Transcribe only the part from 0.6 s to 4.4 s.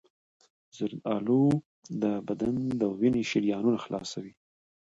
زردآلو د بدن د وینې شریانونه خلاصوي.